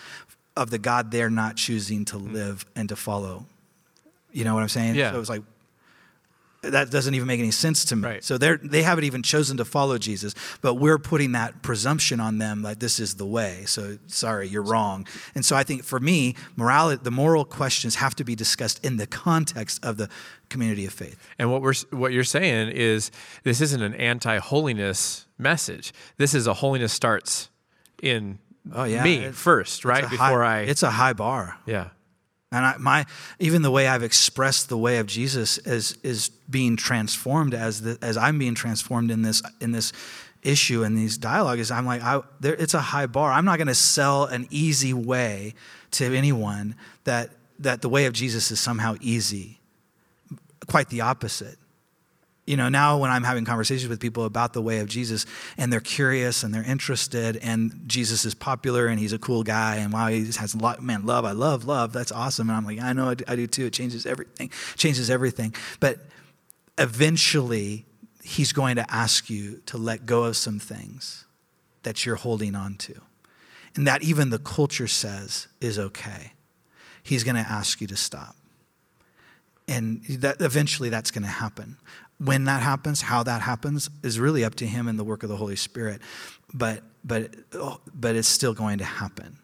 [0.55, 2.33] of the God they're not choosing to hmm.
[2.33, 3.45] live and to follow.
[4.37, 4.93] You know what I'm saying?
[4.93, 5.09] Yeah.
[5.09, 5.41] So it was like,
[6.61, 8.03] that doesn't even make any sense to me.
[8.03, 8.23] Right.
[8.23, 12.37] So they they haven't even chosen to follow Jesus, but we're putting that presumption on
[12.37, 13.63] them like this is the way.
[13.65, 15.07] So sorry, you're wrong.
[15.33, 18.97] And so I think for me, morality, the moral questions have to be discussed in
[18.97, 20.09] the context of the
[20.49, 21.17] community of faith.
[21.39, 23.11] And what we're what you're saying is
[23.43, 25.93] this isn't an anti-holiness message.
[26.17, 27.49] This is a holiness starts
[28.01, 28.39] in
[28.73, 29.03] oh, yeah.
[29.03, 30.03] me it, first, right?
[30.09, 31.57] Before high, I It's a high bar.
[31.65, 31.89] Yeah.
[32.51, 33.05] And I, my,
[33.39, 37.97] even the way I've expressed the way of Jesus is, is being transformed as, the,
[38.01, 39.91] as I'm being transformed in this, in this
[40.43, 41.71] issue and these dialogues.
[41.71, 43.31] I'm like, I, there, it's a high bar.
[43.31, 45.55] I'm not going to sell an easy way
[45.91, 49.59] to anyone that, that the way of Jesus is somehow easy.
[50.67, 51.57] Quite the opposite
[52.47, 55.25] you know, now when I'm having conversations with people about the way of Jesus
[55.57, 59.75] and they're curious and they're interested and Jesus is popular and he's a cool guy
[59.75, 61.93] and wow, he has a lot, man, love, I love love.
[61.93, 62.49] That's awesome.
[62.49, 63.65] And I'm like, I know I do, too.
[63.65, 65.53] It changes everything, changes everything.
[65.79, 65.99] But
[66.77, 67.85] eventually,
[68.23, 71.25] he's going to ask you to let go of some things
[71.83, 73.01] that you're holding on to
[73.77, 76.33] and that even the culture says is okay.
[77.03, 78.35] He's going to ask you to stop.
[79.67, 81.77] And that eventually that's going to happen.
[82.19, 85.29] When that happens, how that happens is really up to him and the work of
[85.29, 86.01] the Holy Spirit.
[86.53, 87.35] But but
[87.93, 89.37] but it's still going to happen.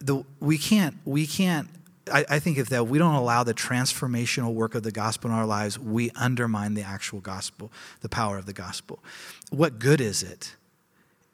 [0.00, 1.68] The, we can't we can't
[2.12, 5.36] I, I think if that we don't allow the transformational work of the gospel in
[5.36, 9.02] our lives, we undermine the actual gospel, the power of the gospel.
[9.50, 10.56] What good is it?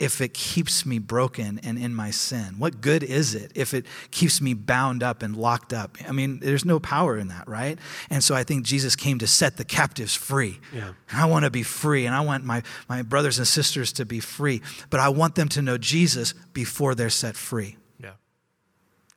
[0.00, 2.56] If it keeps me broken and in my sin?
[2.58, 5.98] What good is it if it keeps me bound up and locked up?
[6.08, 7.78] I mean, there's no power in that, right?
[8.08, 10.58] And so I think Jesus came to set the captives free.
[10.74, 10.94] Yeah.
[11.12, 14.18] I want to be free, and I want my, my brothers and sisters to be
[14.18, 17.76] free, but I want them to know Jesus before they're set free.
[18.02, 18.12] Yeah.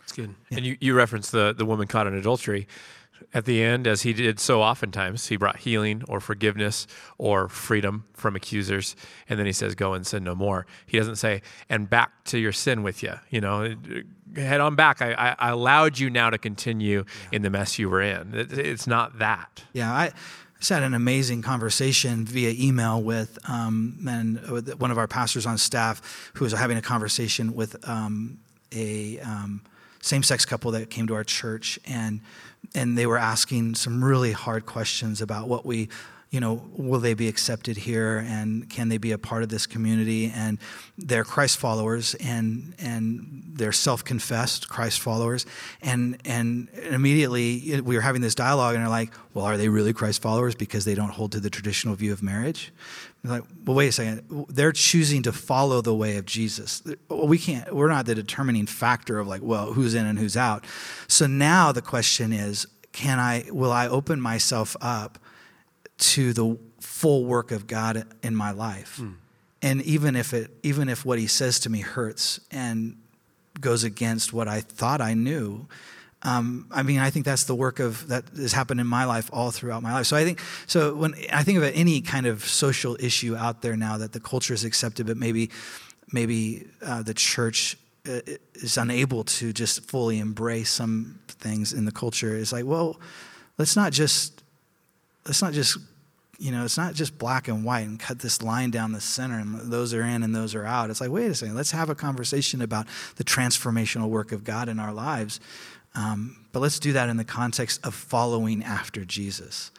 [0.03, 0.35] It's good.
[0.51, 2.67] And you, you referenced the, the woman caught in adultery.
[3.33, 6.85] At the end, as he did so oftentimes, he brought healing or forgiveness
[7.17, 8.95] or freedom from accusers.
[9.27, 10.67] And then he says, Go and sin no more.
[10.85, 13.13] He doesn't say, And back to your sin with you.
[13.29, 13.75] You know,
[14.35, 15.01] head on back.
[15.01, 17.35] I, I, I allowed you now to continue yeah.
[17.35, 18.35] in the mess you were in.
[18.35, 19.63] It, it's not that.
[19.73, 19.91] Yeah.
[19.91, 20.11] I,
[20.63, 25.45] just had an amazing conversation via email with, um, and with one of our pastors
[25.45, 28.39] on staff who was having a conversation with um,
[28.71, 29.61] a um,
[29.99, 32.21] same-sex couple that came to our church, and
[32.75, 35.89] and they were asking some really hard questions about what we
[36.33, 39.67] you know, will they be accepted here and can they be a part of this
[39.67, 40.31] community?
[40.33, 40.57] And
[40.97, 45.45] they're Christ followers and and they're self-confessed Christ followers.
[45.83, 49.93] And and immediately we were having this dialogue and they're like, well, are they really
[49.93, 52.73] Christ followers because they don't hold to the traditional view of marriage?
[53.23, 54.47] Like, well, wait a second.
[54.49, 56.83] They're choosing to follow the way of Jesus.
[57.09, 57.73] We can't.
[57.73, 60.65] We're not the determining factor of like, well, who's in and who's out.
[61.07, 63.45] So now the question is, can I?
[63.49, 65.19] Will I open myself up?
[65.97, 68.97] to the full work of God in my life.
[69.01, 69.15] Mm.
[69.61, 72.97] And even if it even if what he says to me hurts and
[73.59, 75.67] goes against what I thought I knew,
[76.23, 79.29] um, I mean, I think that's the work of that has happened in my life
[79.33, 80.05] all throughout my life.
[80.05, 83.75] So I think so when I think about any kind of social issue out there
[83.75, 85.49] now that the culture is accepted, but maybe
[86.13, 88.21] maybe uh, the church uh,
[88.55, 92.37] is unable to just fully embrace some things in the culture.
[92.37, 92.99] It's like, well,
[93.57, 94.43] let's not just
[95.25, 95.77] let's not just
[96.39, 99.39] you know, it's not just black and white and cut this line down the center
[99.39, 100.89] and those are in and those are out.
[100.89, 104.67] It's like, wait a second, let's have a conversation about the transformational work of God
[104.67, 105.39] in our lives.
[105.95, 109.71] Um, but let's do that in the context of following after Jesus.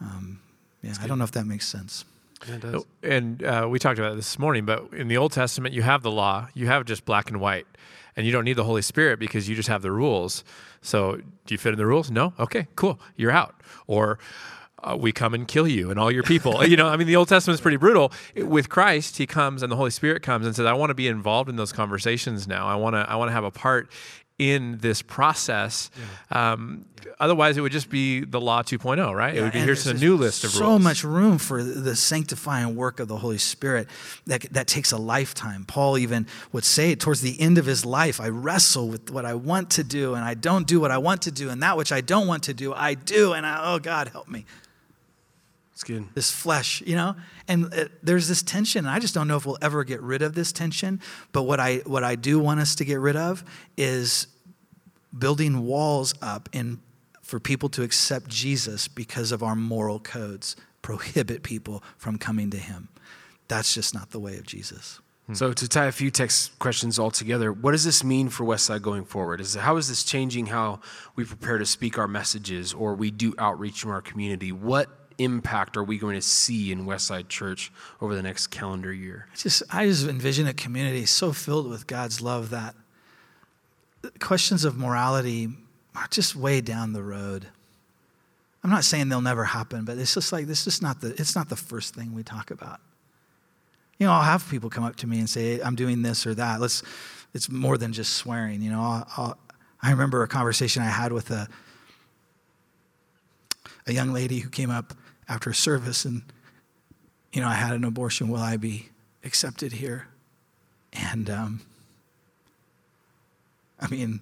[0.00, 0.40] Um,
[0.82, 2.04] yeah, I don't know if that makes sense.
[2.48, 2.84] Yeah, it does.
[3.02, 6.10] And uh, we talked about this morning, but in the Old Testament, you have the
[6.10, 7.66] law, you have just black and white,
[8.16, 10.42] and you don't need the Holy Spirit because you just have the rules.
[10.80, 12.10] So, do you fit in the rules?
[12.10, 12.32] No?
[12.38, 12.98] Okay, cool.
[13.16, 13.54] You're out.
[13.86, 14.18] Or,
[14.82, 16.64] uh, we come and kill you and all your people.
[16.66, 18.12] you know, I mean, the Old Testament is pretty brutal.
[18.34, 21.08] With Christ, He comes and the Holy Spirit comes and says, "I want to be
[21.08, 22.66] involved in those conversations now.
[22.66, 23.00] I want to.
[23.00, 23.90] I want to have a part."
[24.40, 25.90] In this process,
[26.30, 26.52] yeah.
[26.52, 26.86] um,
[27.18, 29.34] otherwise it would just be the law 2.0, right?
[29.34, 30.72] Yeah, it would be here's a new list of so rules.
[30.72, 33.86] So much room for the sanctifying work of the Holy Spirit
[34.26, 35.66] that that takes a lifetime.
[35.66, 39.34] Paul even would say towards the end of his life, I wrestle with what I
[39.34, 41.92] want to do, and I don't do what I want to do, and that which
[41.92, 44.46] I don't want to do, I do, and I, oh God, help me.
[45.80, 46.14] It's good.
[46.14, 47.16] This flesh, you know,
[47.48, 48.84] and it, there's this tension.
[48.84, 51.00] I just don't know if we'll ever get rid of this tension.
[51.32, 53.42] But what I what I do want us to get rid of
[53.78, 54.26] is
[55.18, 56.82] building walls up in
[57.22, 62.58] for people to accept Jesus because of our moral codes prohibit people from coming to
[62.58, 62.90] Him.
[63.48, 65.00] That's just not the way of Jesus.
[65.28, 65.32] Hmm.
[65.32, 68.82] So to tie a few text questions all together, what does this mean for Westside
[68.82, 69.40] going forward?
[69.40, 70.80] Is how is this changing how
[71.16, 74.52] we prepare to speak our messages or we do outreach in our community?
[74.52, 79.26] What impact are we going to see in Westside Church over the next calendar year?
[79.36, 82.74] Just, I just envision a community so filled with God's love that
[84.18, 85.48] questions of morality
[85.94, 87.46] are just way down the road.
[88.62, 91.34] I'm not saying they'll never happen, but it's just like this is not the it's
[91.34, 92.80] not the first thing we talk about.
[93.98, 96.34] You know, I'll have people come up to me and say, "I'm doing this or
[96.34, 96.82] that." Let's.
[97.32, 98.60] It's more than just swearing.
[98.60, 99.38] You know, I'll, I'll,
[99.82, 101.48] I remember a conversation I had with a
[103.86, 104.94] a young lady who came up
[105.30, 106.22] after service and,
[107.32, 108.28] you know, I had an abortion.
[108.28, 108.88] Will I be
[109.24, 110.08] accepted here?
[110.92, 111.60] And, um,
[113.80, 114.20] I mean,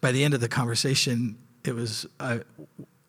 [0.00, 2.40] by the end of the conversation, it was, I,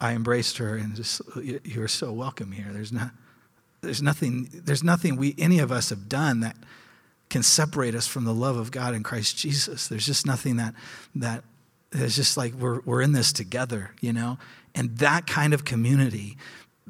[0.01, 1.21] I embraced her and just,
[1.63, 2.67] you're so welcome here.
[2.69, 3.11] There's not,
[3.79, 6.57] there's nothing, there's nothing we, any of us have done that
[7.29, 9.87] can separate us from the love of God in Christ Jesus.
[9.87, 10.75] There's just nothing that,
[11.15, 11.45] that,
[11.93, 14.37] it's just like we're, we're in this together, you know?
[14.75, 16.37] And that kind of community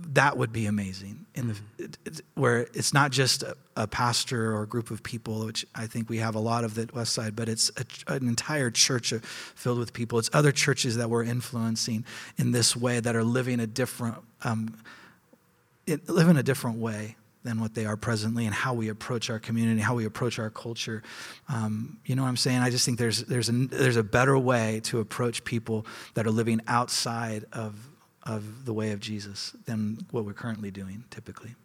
[0.10, 1.26] that would be amazing.
[1.36, 5.02] In the, it, it, where it's not just a, a, pastor or a group of
[5.02, 8.14] people, which I think we have a lot of at West Side, but it's a,
[8.14, 9.14] an entire church
[9.56, 10.20] filled with people.
[10.20, 12.06] It's other churches that we're influencing
[12.38, 14.78] in this way that are living a different, um,
[15.88, 19.40] it, in a different way than what they are presently and how we approach our
[19.40, 21.02] community, how we approach our culture.
[21.50, 22.60] Um, you know what I'm saying?
[22.60, 26.32] I just think there's, there's, a, there's a better way to approach people that are
[26.32, 27.91] living outside of,
[28.24, 31.56] of the way of Jesus than what we're currently doing typically.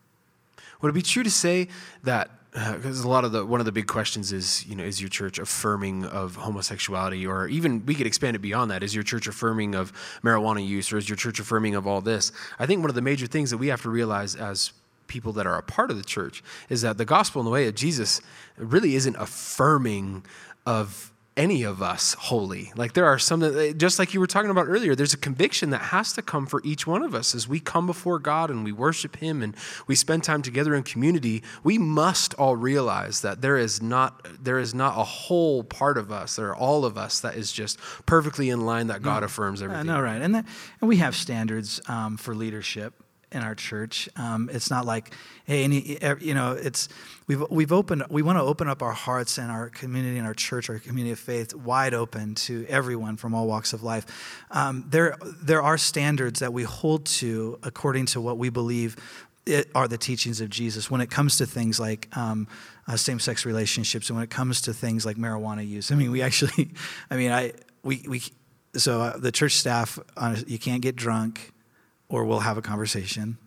[0.80, 1.68] Would it be true to say
[2.04, 4.84] that because uh, a lot of the one of the big questions is you know
[4.84, 7.26] is your church affirming of homosexuality?
[7.26, 8.82] Or even we could expand it beyond that.
[8.82, 9.92] Is your church affirming of
[10.22, 10.92] marijuana use?
[10.92, 12.32] Or is your church affirming of all this?
[12.58, 14.72] I think one of the major things that we have to realize as
[15.06, 17.68] people that are a part of the church is that the gospel and the way
[17.68, 18.20] of jesus
[18.56, 20.24] really isn't affirming
[20.66, 22.72] of any of us holy.
[22.76, 25.70] Like there are some that, just like you were talking about earlier, there's a conviction
[25.70, 28.64] that has to come for each one of us as we come before God and
[28.64, 29.54] we worship Him and
[29.86, 31.42] we spend time together in community.
[31.62, 36.10] We must all realize that there is not there is not a whole part of
[36.10, 39.62] us, there are all of us that is just perfectly in line that God affirms
[39.62, 39.90] everything.
[39.90, 40.20] I know, right?
[40.20, 40.46] And that,
[40.80, 42.94] and we have standards um, for leadership
[43.32, 44.08] in our church.
[44.16, 45.12] Um, it's not like,
[45.44, 46.88] hey, any, you know, it's
[47.26, 48.04] we've we've opened.
[48.08, 51.12] We want to open up our hearts and our community and our church, our community
[51.12, 54.44] of faith, wide open to everyone from all walks of life.
[54.50, 58.96] Um, there there are standards that we hold to according to what we believe
[59.76, 62.48] are the teachings of Jesus when it comes to things like um,
[62.88, 65.92] uh, same-sex relationships and when it comes to things like marijuana use.
[65.92, 66.72] I mean, we actually,
[67.10, 68.22] I mean, I we we
[68.74, 71.52] so uh, the church staff, uh, you can't get drunk
[72.08, 73.38] or we'll have a conversation.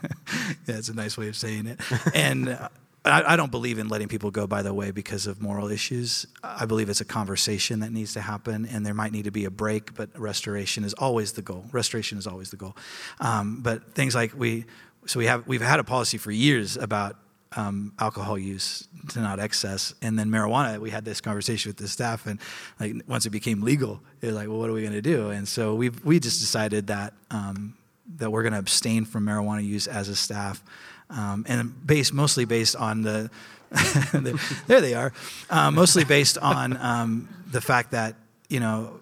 [0.66, 1.80] That's a nice way of saying it.
[2.14, 2.68] And uh,
[3.04, 6.26] I, I, don't believe in letting people go by the way because of moral issues.
[6.42, 9.44] I believe it's a conversation that needs to happen, and there might need to be
[9.44, 11.64] a break, but restoration is always the goal.
[11.72, 12.76] Restoration is always the goal.
[13.20, 14.64] Um, but things like we,
[15.06, 17.16] so we have, we've had a policy for years about
[17.56, 20.78] um, alcohol use to not excess, and then marijuana.
[20.78, 22.40] We had this conversation with the staff, and
[22.80, 25.30] like once it became legal, it was like, well, what are we going to do?
[25.30, 27.74] And so we we just decided that um,
[28.16, 30.62] that we're going to abstain from marijuana use as a staff,
[31.10, 33.30] um, and based mostly based on the
[34.66, 35.12] there they are,
[35.50, 38.14] uh, mostly based on um, the fact that
[38.48, 39.00] you know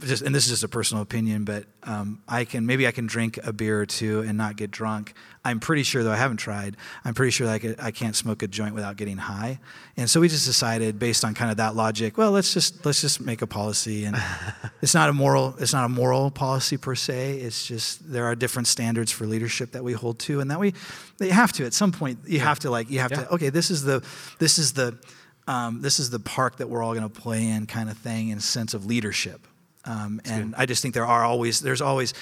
[0.00, 3.06] just and this is just a personal opinion, but um, I can maybe I can
[3.06, 5.14] drink a beer or two and not get drunk.
[5.44, 6.76] I'm pretty sure, though I haven't tried.
[7.04, 9.60] I'm pretty sure I, could, I can't smoke a joint without getting high.
[9.96, 13.00] And so we just decided, based on kind of that logic, well, let's just let's
[13.00, 14.04] just make a policy.
[14.04, 14.16] And
[14.82, 17.38] it's not a moral it's not a moral policy per se.
[17.38, 20.74] It's just there are different standards for leadership that we hold to, and that we
[21.20, 23.24] you have to at some point you have to like you have yeah.
[23.24, 24.04] to okay this is the
[24.38, 24.98] this is the
[25.46, 28.28] um, this is the park that we're all going to play in kind of thing
[28.28, 29.46] in a sense of leadership
[29.88, 30.54] um, and.
[30.56, 32.14] I just think there are always there's always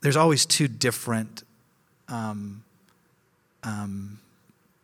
[0.00, 1.44] there's always two different
[2.08, 2.64] um,
[3.62, 4.18] um,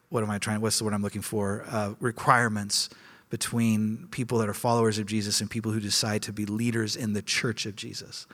[0.09, 0.61] what am I trying?
[0.61, 1.65] What's the word I'm looking for?
[1.69, 2.89] Uh, requirements
[3.29, 7.13] between people that are followers of Jesus and people who decide to be leaders in
[7.13, 8.27] the church of Jesus.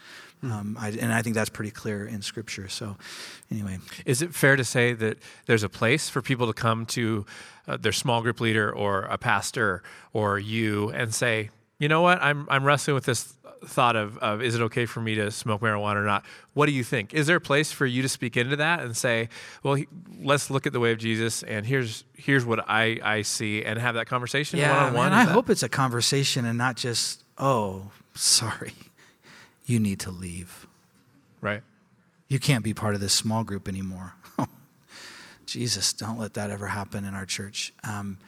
[0.42, 0.52] Hmm.
[0.52, 2.68] Um, I, and I think that's pretty clear in Scripture.
[2.68, 2.96] So,
[3.50, 3.78] anyway.
[4.04, 7.24] Is it fair to say that there's a place for people to come to
[7.66, 12.22] uh, their small group leader or a pastor or you and say, you know what,
[12.22, 13.32] I'm, I'm wrestling with this
[13.64, 16.24] thought of, of is it okay for me to smoke marijuana or not?
[16.54, 17.14] What do you think?
[17.14, 19.28] Is there a place for you to speak into that and say,
[19.62, 19.88] well, he,
[20.20, 23.78] let's look at the way of Jesus and here's here's what I, I see and
[23.78, 25.10] have that conversation one-on-one?
[25.10, 25.32] Man, I that...
[25.32, 28.74] hope it's a conversation and not just, oh, sorry,
[29.66, 30.66] you need to leave.
[31.40, 31.62] Right.
[32.28, 34.14] You can't be part of this small group anymore.
[35.46, 37.72] Jesus, don't let that ever happen in our church.
[37.84, 38.18] Um,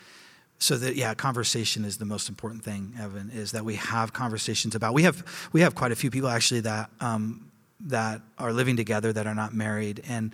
[0.59, 4.75] so that yeah conversation is the most important thing evan is that we have conversations
[4.75, 7.51] about we have we have quite a few people actually that um,
[7.85, 10.03] that are living together that are not married.
[10.09, 10.33] And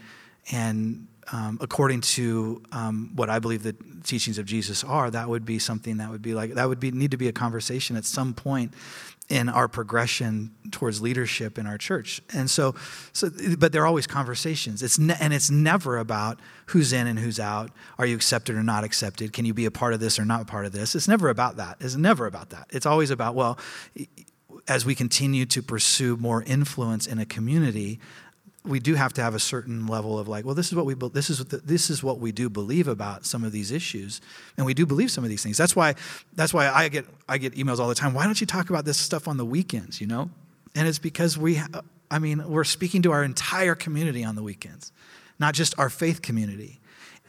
[0.50, 5.44] and um, according to um, what I believe the teachings of Jesus are, that would
[5.44, 8.04] be something that would be like that would be need to be a conversation at
[8.04, 8.72] some point
[9.30, 12.20] in our progression towards leadership in our church.
[12.34, 12.74] And so,
[13.12, 14.82] so but there are always conversations.
[14.82, 17.70] It's ne- and it's never about who's in and who's out.
[17.96, 19.32] Are you accepted or not accepted?
[19.32, 20.94] Can you be a part of this or not part of this?
[20.94, 21.76] It's never about that.
[21.80, 22.66] It's never about that.
[22.70, 23.56] It's always about well,
[24.66, 28.00] as we continue to pursue more influence in a community,
[28.64, 30.94] we do have to have a certain level of like, well, this is what we
[30.94, 34.20] this is what the, this is what we do believe about some of these issues,
[34.56, 35.56] and we do believe some of these things.
[35.56, 35.94] That's why
[36.34, 38.12] that's why I get I get emails all the time.
[38.12, 40.00] Why don't you talk about this stuff on the weekends?
[40.00, 40.30] You know,
[40.74, 41.60] and it's because we,
[42.10, 44.92] I mean, we're speaking to our entire community on the weekends,
[45.38, 46.79] not just our faith community.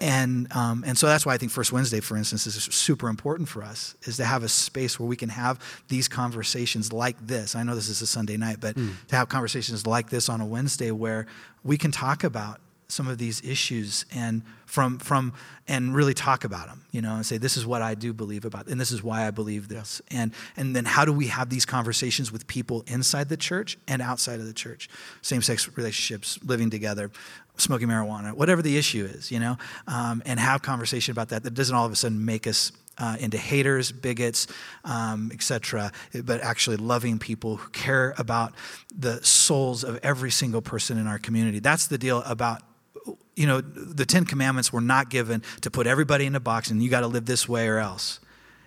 [0.02, 3.48] And, um, and so that's why I think First Wednesday, for instance, is super important
[3.48, 5.60] for us, is to have a space where we can have
[5.90, 7.56] these conversations like this.
[7.56, 8.94] I know this is a Sunday night, but mm.
[9.10, 11.28] to have conversations like this on a Wednesday where
[11.64, 12.60] we can talk about
[12.92, 15.34] some of these issues and from from
[15.68, 18.46] and really talk about them you know and say this is what i do believe
[18.46, 20.22] about and this is why i believe this yeah.
[20.22, 24.02] and and then how do we have these conversations with people inside the church and
[24.02, 24.90] outside of the church
[25.22, 27.10] same-sex relationships living together
[27.58, 31.54] smoking marijuana whatever the issue is you know um, and have conversation about that that
[31.54, 34.48] doesn't all of a sudden make us uh, into haters, bigots,
[34.84, 35.92] um, etc.,
[36.24, 38.54] but actually loving people who care about
[38.96, 41.60] the souls of every single person in our community.
[41.60, 42.62] That's the deal about
[43.36, 46.82] you know, the Ten Commandments were not given to put everybody in a box and
[46.84, 48.20] you got to live this way or else.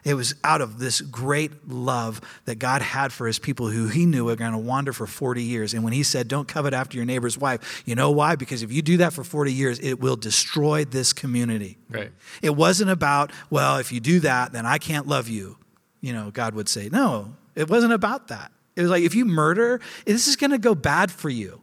[0.05, 4.05] It was out of this great love that God had for his people who he
[4.05, 5.73] knew were going to wander for 40 years.
[5.73, 8.37] And when he said, Don't covet after your neighbor's wife, you know why?
[8.37, 11.79] Because if you do that for 40 years, it will destroy this community.
[11.89, 12.13] Right.
[12.43, 15.57] It wasn't about, well, if you do that, then I can't love you.
[16.03, 18.53] You know, God would say, No, it wasn't about that.
[18.77, 21.63] It was like, if you murder, this is going to go bad for you.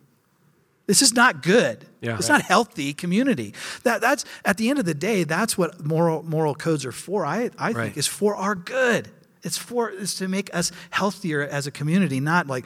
[0.91, 1.85] This is not good.
[2.01, 2.39] Yeah, it's right.
[2.39, 3.53] not healthy community.
[3.83, 7.25] That, that's at the end of the day, that's what moral moral codes are for.
[7.25, 7.75] I, I right.
[7.85, 9.09] think is for our good.
[9.41, 12.65] It's for it's to make us healthier as a community, not like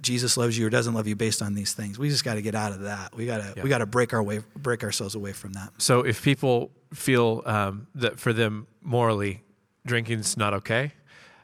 [0.00, 1.98] Jesus loves you or doesn't love you based on these things.
[1.98, 3.14] We just got to get out of that.
[3.14, 3.62] We got to yeah.
[3.62, 5.70] we got to break our way break ourselves away from that.
[5.76, 9.42] So if people feel um, that for them morally,
[9.84, 10.92] drinking's not okay,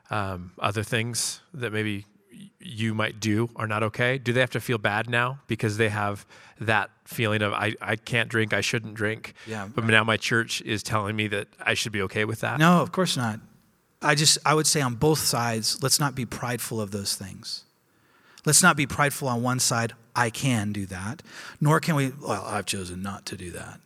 [0.08, 2.06] um, other things that maybe
[2.64, 5.88] you might do are not okay, do they have to feel bad now because they
[5.88, 6.26] have
[6.60, 9.34] that feeling of I, I can't drink, I shouldn't drink.
[9.46, 9.68] Yeah.
[9.72, 12.58] But now my church is telling me that I should be okay with that.
[12.58, 13.40] No, of course not.
[14.00, 17.64] I just I would say on both sides, let's not be prideful of those things.
[18.44, 21.22] Let's not be prideful on one side, I can do that,
[21.60, 23.80] nor can we, well, I've chosen not to do that.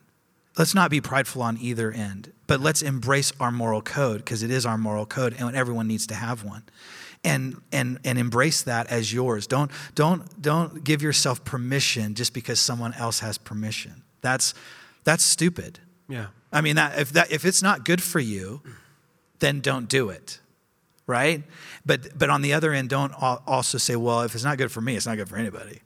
[0.57, 4.51] Let's not be prideful on either end, but let's embrace our moral code because it
[4.51, 6.63] is our moral code and everyone needs to have one
[7.23, 9.47] and and and embrace that as yours.
[9.47, 14.03] Don't don't don't give yourself permission just because someone else has permission.
[14.21, 14.53] That's
[15.03, 15.79] that's stupid.
[16.07, 16.27] Yeah.
[16.51, 18.61] I mean that if that if it's not good for you,
[19.39, 20.39] then don't do it.
[21.07, 21.43] Right?
[21.85, 24.81] But but on the other end don't also say, well, if it's not good for
[24.81, 25.81] me, it's not good for anybody.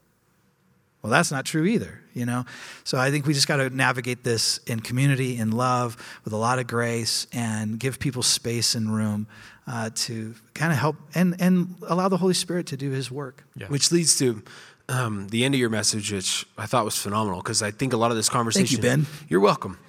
[1.03, 2.45] Well, that's not true either, you know?
[2.85, 6.37] So I think we just got to navigate this in community, in love, with a
[6.37, 9.27] lot of grace, and give people space and room
[9.67, 13.43] uh, to kind of help and, and allow the Holy Spirit to do his work.
[13.57, 13.67] Yeah.
[13.67, 14.41] Which leads to
[14.87, 17.97] um, the end of your message, which I thought was phenomenal because I think a
[17.97, 18.81] lot of this conversation.
[18.81, 19.05] Thank you, Ben.
[19.27, 19.79] You're welcome.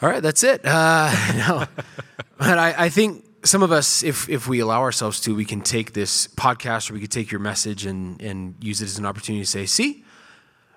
[0.00, 0.62] All right, that's it.
[0.64, 1.66] Uh, no,
[2.38, 5.60] but I, I think some of us, if if we allow ourselves to, we can
[5.60, 9.06] take this podcast or we could take your message and and use it as an
[9.06, 10.04] opportunity to say, see,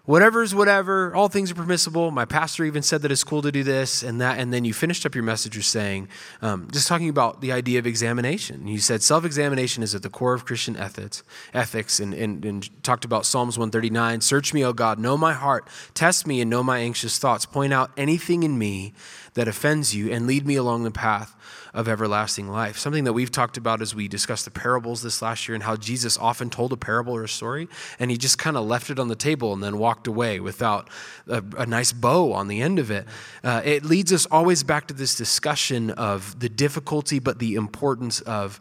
[0.10, 2.10] whatever's whatever, all things are permissible.
[2.10, 4.40] My pastor even said that it's cool to do this and that.
[4.40, 6.08] And then you finished up your message with saying,
[6.42, 8.66] um, just talking about the idea of examination.
[8.66, 11.22] You said self examination is at the core of Christian ethics,
[11.54, 15.68] ethics and, and, and talked about Psalms 139 Search me, O God, know my heart,
[15.94, 18.96] test me and know my anxious thoughts, point out anything in me
[19.36, 21.36] that offends you, and lead me along the path
[21.74, 22.78] of everlasting life.
[22.78, 25.76] Something that we've talked about as we discussed the parables this last year and how
[25.76, 27.68] Jesus often told a parable or a story
[28.00, 30.90] and he just kind of left it on the table and then walked away without
[31.28, 33.06] a, a nice bow on the end of it.
[33.44, 38.22] Uh, it leads us always back to this discussion of the difficulty but the importance
[38.22, 38.60] of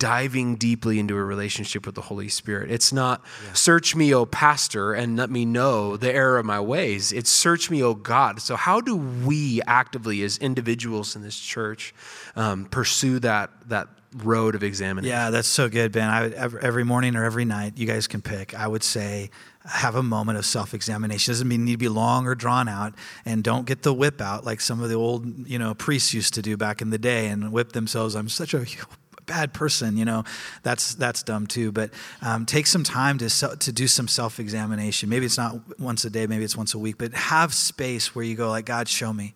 [0.00, 2.72] diving deeply into a relationship with the Holy Spirit.
[2.72, 3.52] It's not yeah.
[3.52, 7.12] search me, O pastor, and let me know the error of my ways.
[7.12, 8.40] It's search me, O God.
[8.40, 11.94] So, how do we actively, as individuals in this church,
[12.34, 15.14] um, pursue that that road of examination?
[15.14, 16.08] Yeah, that's so good, Ben.
[16.08, 18.54] I would, every morning or every night, you guys can pick.
[18.54, 19.30] I would say
[19.64, 21.30] have a moment of self-examination.
[21.30, 22.94] It Doesn't mean you need to be long or drawn out,
[23.24, 26.34] and don't get the whip out like some of the old, you know, priests used
[26.34, 28.14] to do back in the day and whip themselves.
[28.14, 28.64] I'm such a
[29.26, 30.24] bad person, you know,
[30.62, 31.72] that's that's dumb too.
[31.72, 31.90] But
[32.22, 35.08] um, take some time to to do some self examination.
[35.08, 38.24] Maybe it's not once a day, maybe it's once a week, but have space where
[38.24, 39.34] you go like, God, show me,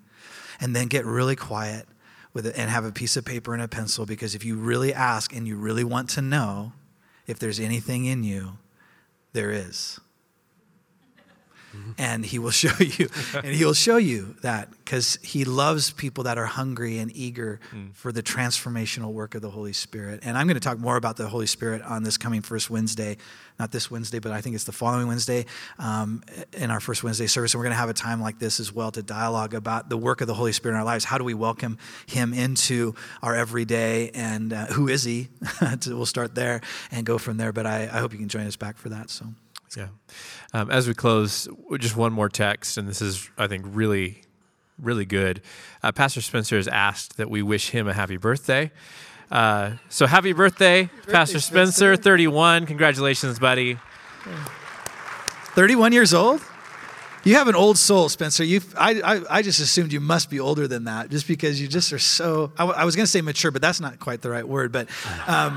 [0.61, 1.87] and then get really quiet
[2.33, 4.93] with it and have a piece of paper and a pencil because if you really
[4.93, 6.73] ask and you really want to know
[7.27, 8.59] if there's anything in you,
[9.33, 10.01] there is
[11.99, 16.39] and he will show you and he'll show you that because he loves people that
[16.39, 17.95] are hungry and eager mm.
[17.95, 20.21] for the transformational work of the holy spirit.
[20.23, 23.17] And i'm going to talk more about the holy spirit on this coming first wednesday
[23.59, 25.47] not this wednesday but i think it's the following wednesday
[25.79, 26.23] um,
[26.53, 27.55] in our first wednesday service.
[27.55, 29.97] And we're going to have a time like this as well to dialogue about the
[29.97, 31.05] work of the holy spirit in our lives.
[31.05, 34.11] How do we welcome him into our everyday?
[34.11, 35.29] And uh, who is he?
[35.87, 36.61] We'll start there
[36.91, 37.53] and go from there.
[37.53, 39.27] But I, I hope you can join us back for that so
[39.77, 39.89] yeah.
[40.53, 41.49] Um, as we close,
[41.79, 44.23] just one more text, and this is, I think, really,
[44.79, 45.43] really good.
[45.83, 48.71] Uh, Pastor Spencer has asked that we wish him a happy birthday.
[49.31, 52.67] Uh, so happy birthday, happy birthday Pastor Spencer, Spencer, 31.
[52.67, 53.79] Congratulations, buddy.
[55.55, 56.41] 31 years old?
[57.25, 58.45] You have an old soul, Spencer.
[58.45, 61.67] You, I, I, I just assumed you must be older than that, just because you
[61.69, 62.53] just are so.
[62.59, 64.73] I, I was going to say mature, but that's not quite the right word.
[64.73, 64.89] But
[65.27, 65.55] um,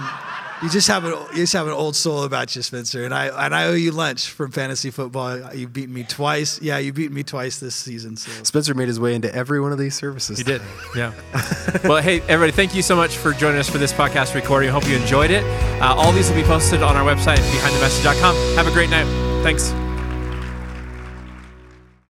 [0.61, 3.05] you just have an you just have an old soul about you, Spencer.
[3.05, 5.53] And I and I owe you lunch from fantasy football.
[5.53, 6.61] You beat me twice.
[6.61, 8.15] Yeah, you beat me twice this season.
[8.17, 8.31] So.
[8.43, 10.37] Spencer made his way into every one of these services.
[10.37, 10.61] He did.
[10.95, 11.13] Yeah.
[11.83, 14.69] well, hey, everybody, thank you so much for joining us for this podcast recording.
[14.69, 15.43] I hope you enjoyed it.
[15.81, 18.35] Uh, all these will be posted on our website, behindthemessage.com.
[18.55, 19.05] Have a great night.
[19.43, 19.73] Thanks.